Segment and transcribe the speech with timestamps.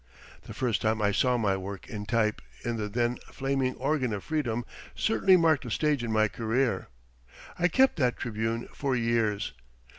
[0.47, 4.23] The first time I saw my work in type in the then flaming organ of
[4.23, 6.87] freedom certainly marked a stage in my career.
[7.59, 9.53] I kept that "Tribune" for years.